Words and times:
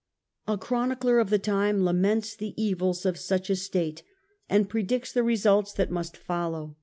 A 0.47 0.57
chronicler 0.57 1.19
of 1.19 1.29
the 1.29 1.37
time 1.37 1.85
laments 1.85 2.35
the 2.35 2.59
evils 2.59 3.05
of 3.05 3.19
such 3.19 3.51
a 3.51 3.55
state 3.55 4.01
and 4.49 4.67
predicts 4.67 5.13
the 5.13 5.21
results 5.21 5.73
that 5.73 5.91
must 5.91 6.17
follow. 6.17 6.75